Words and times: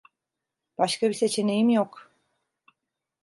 Başka 0.77 1.09
bir 1.09 1.13
seçeneğim 1.13 1.69
yok. 1.69 2.11